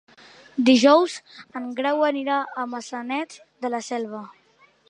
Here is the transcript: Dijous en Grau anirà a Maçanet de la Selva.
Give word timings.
Dijous 0.69 1.17
en 1.61 1.69
Grau 1.81 2.03
anirà 2.09 2.39
a 2.63 2.67
Maçanet 2.75 3.39
de 3.67 3.73
la 3.75 3.87
Selva. 3.93 4.25